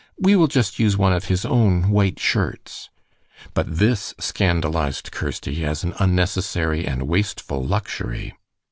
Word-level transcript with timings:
"We 0.19 0.35
will 0.35 0.47
just 0.47 0.79
use 0.79 0.97
one 0.97 1.13
of 1.13 1.25
his 1.25 1.45
own 1.45 1.91
white 1.91 2.19
shirts." 2.19 2.89
But 3.53 3.77
this 3.77 4.15
scandalized 4.19 5.11
Kirsty 5.11 5.63
as 5.63 5.83
an 5.83 5.93
unnecessary 5.99 6.87
and 6.87 7.03
wasteful 7.07 7.63
luxury. 7.63 8.33